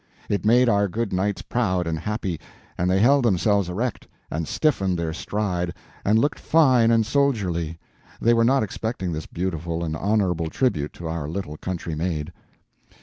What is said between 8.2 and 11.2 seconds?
were not expecting this beautiful and honorable tribute to